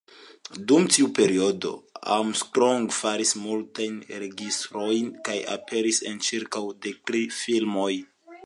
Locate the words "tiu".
0.93-1.09